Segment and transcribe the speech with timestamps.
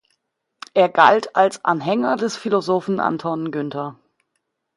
[0.73, 3.99] Er galt als Anhänger des Philosophen Anton Günther.